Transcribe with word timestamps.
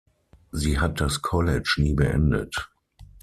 Sie 0.51 0.79
hat 0.79 0.99
das 0.99 1.21
College 1.21 1.75
nie 1.77 1.93
beendet. 1.93 2.71